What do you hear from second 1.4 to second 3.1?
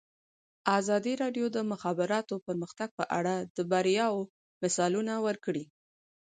د د مخابراتو پرمختګ په